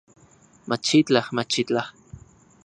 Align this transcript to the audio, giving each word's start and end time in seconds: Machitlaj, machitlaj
Machitlaj, 0.71 1.25
machitlaj 1.41 1.87